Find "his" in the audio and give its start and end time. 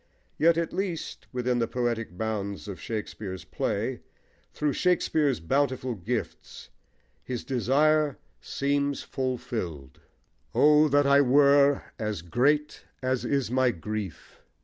7.23-7.43